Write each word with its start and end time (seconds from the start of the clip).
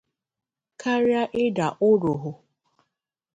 karịa 0.79 1.23
ịdà 1.43 1.67
ụrụhụ 1.89 2.31